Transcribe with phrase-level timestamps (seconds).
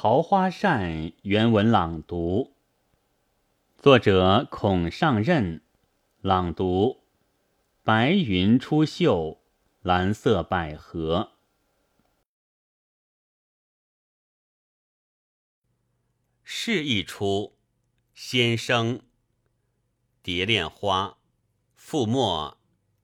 [0.00, 0.92] 桃花扇》
[1.22, 2.54] 原文朗读，
[3.78, 5.60] 作者孔尚任，
[6.20, 7.00] 朗读：
[7.82, 9.38] 白云出岫，
[9.80, 11.32] 蓝色百合。
[16.44, 17.56] 是一出，
[18.14, 19.00] 先生。
[20.22, 21.18] 蝶恋花，
[21.76, 22.56] 覆墨，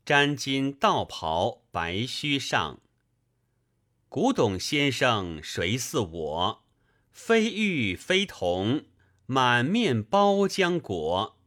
[0.05, 2.81] 沾襟道袍白须上。
[4.09, 6.64] 古董先生谁似我？
[7.15, 8.87] 非玉非铜，
[9.25, 11.39] 满面包浆果。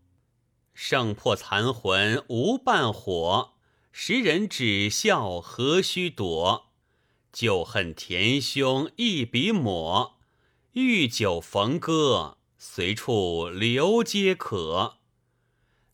[0.73, 3.53] 胜破残魂无半火，
[3.91, 6.71] 时人只笑何须躲？
[7.33, 10.17] 旧恨填胸一笔抹，
[10.71, 14.99] 欲酒逢歌，随处留皆可。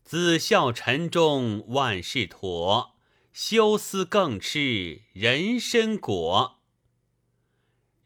[0.04, 2.94] 子孝沉中万事妥，
[3.32, 6.60] 休思更吃人参果。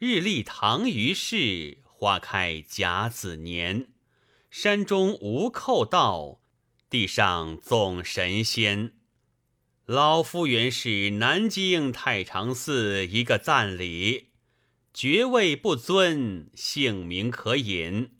[0.01, 3.88] 日历堂于市，花开甲子年。
[4.48, 6.41] 山中无寇盗，
[6.88, 8.93] 地上总神仙。
[9.87, 14.29] 老夫原是南京太常寺一个赞礼，
[14.95, 18.13] 爵位不尊，姓名可隐。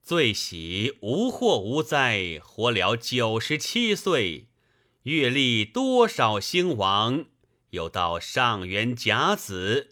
[0.00, 4.50] 最喜无祸无灾，活了九十七岁，
[5.02, 7.24] 阅历多少兴亡，
[7.70, 9.91] 有到上元甲子。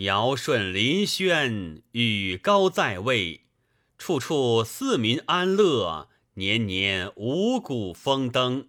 [0.00, 3.42] 尧舜临轩，禹高在位，
[3.98, 8.68] 处处四民安乐，年年五谷丰登。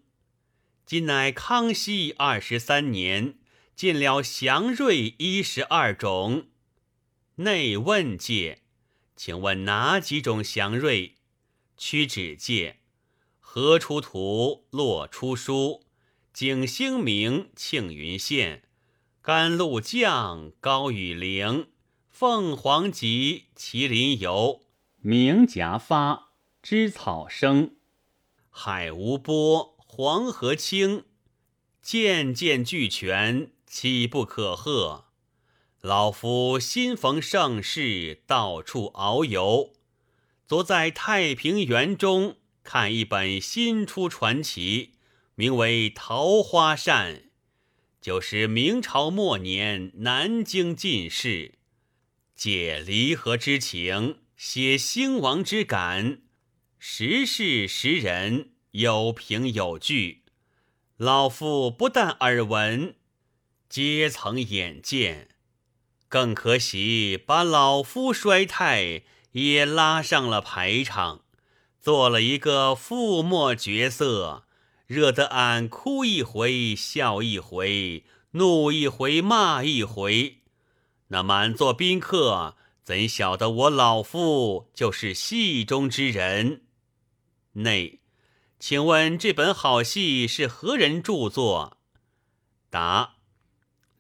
[0.86, 3.36] 今乃康熙二十三年，
[3.78, 6.48] 进了祥瑞一十二种。
[7.36, 8.64] 内问界，
[9.16, 11.16] 请问哪几种祥瑞？
[11.78, 12.80] 屈指界：
[13.40, 15.86] 河出土，洛出书，
[16.34, 18.64] 景兴明，庆云现。
[19.24, 21.68] 甘露降，高雨灵，
[22.10, 24.62] 凤凰集，麒麟游，
[24.98, 26.32] 鸣夹发，
[26.64, 27.76] 知草生，
[28.50, 31.04] 海无波，黄河清，
[31.84, 35.06] 件件俱全，岂不可贺？
[35.82, 39.74] 老夫新逢盛世，到处遨游。
[40.48, 44.94] 昨在太平园中看一本新出传奇，
[45.36, 47.16] 名为《桃花扇》。
[48.02, 51.54] 就是明朝末年南京进士，
[52.36, 56.22] 借离合之情，写兴亡之感，
[56.80, 60.24] 时事时人，有凭有据。
[60.98, 62.96] 老夫不但耳闻，
[63.70, 65.30] 皆曾眼见，
[66.08, 69.04] 更可喜把老夫衰态
[69.34, 71.24] 也拉上了排场，
[71.80, 74.46] 做了一个覆墨角色。
[74.92, 80.40] 惹得俺哭一回，笑一回，怒一回，骂一回。
[81.08, 86.64] 那满座宾客怎晓得我老夫就是戏中之人？
[87.54, 88.02] 内，
[88.60, 91.78] 请问这本好戏是何人著作？
[92.70, 93.14] 答：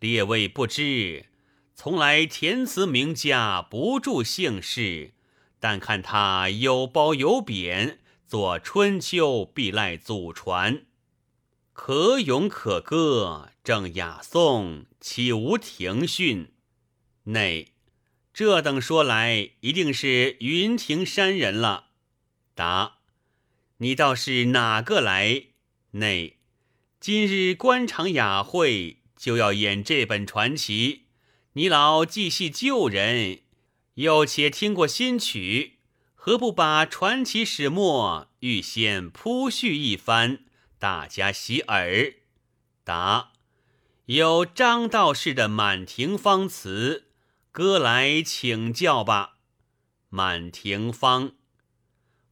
[0.02, 1.28] 列位不知，
[1.73, 5.13] 从来填词名家不著姓氏，
[5.58, 8.00] 但看他有褒有贬。
[8.31, 10.85] 作《春秋》必赖祖传，
[11.73, 16.53] 可咏可歌，正雅颂，岂无庭训？
[17.25, 17.73] 内，
[18.33, 21.87] 这等说来，一定是云亭山人了。
[22.55, 22.99] 答：
[23.79, 25.47] 你倒是哪个来？
[25.91, 26.37] 内，
[27.01, 31.07] 今日官场雅会，就要演这本传奇。
[31.51, 33.39] 你老既系旧人，
[33.95, 35.79] 又且听过新曲。
[36.23, 40.43] 何不把传奇始末预先铺叙一番，
[40.77, 42.13] 大家洗耳？
[42.83, 43.31] 答：
[44.05, 47.07] 有张道士的《满庭芳》词，
[47.51, 49.37] 歌来请教吧。
[50.09, 51.29] 《满庭芳》：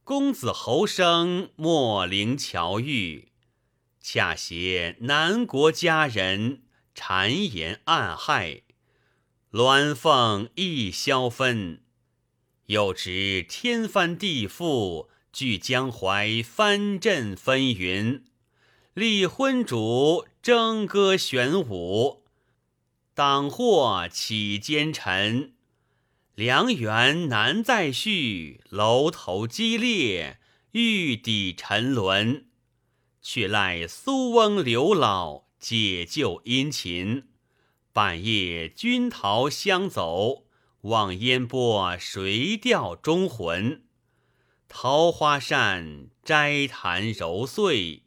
[0.04, 3.32] 公子侯生莫陵巧遇，
[4.00, 6.62] 恰携南国佳人，
[6.94, 8.62] 谗言暗害，
[9.50, 11.82] 鸾凤一宵分。
[12.70, 18.22] 又知天翻地覆，据江淮藩镇纷纭。
[18.94, 22.22] 立昏主争歌玄武，
[23.12, 25.54] 党祸起奸臣。
[26.36, 30.38] 良缘难再续，楼头激烈，
[30.70, 32.46] 玉底沉沦。
[33.20, 37.24] 却赖苏翁刘老解救殷勤，
[37.92, 40.44] 半夜军逃相走。
[40.82, 43.84] 望烟波，谁钓忠魂？
[44.66, 48.04] 桃花扇摘檀揉碎，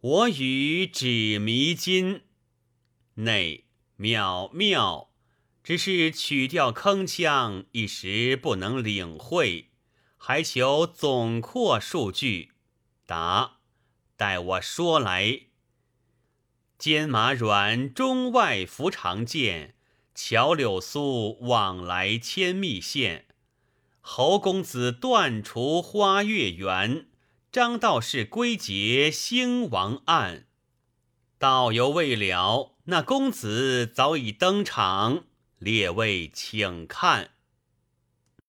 [0.00, 2.22] 我与指迷津。
[3.14, 3.66] 内
[3.96, 5.10] 妙妙，
[5.62, 9.70] 只是曲调铿锵，一时不能领会，
[10.16, 12.52] 还求总括数句。
[13.04, 13.58] 答：
[14.16, 15.42] 待我说来。
[16.78, 19.74] 肩马软，中外服常见；
[20.20, 23.26] 乔柳苏，往来千密线。
[24.00, 27.06] 侯公子断除花月圆，
[27.52, 30.46] 张道士归结兴亡案。
[31.38, 35.22] 道犹未了，那公子早已登场。
[35.60, 37.30] 列位请看。